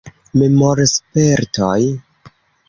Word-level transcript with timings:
Memorspertoj. 0.39 1.77